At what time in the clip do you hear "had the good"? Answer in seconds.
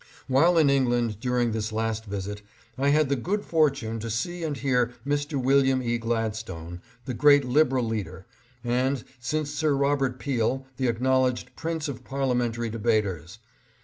2.89-3.45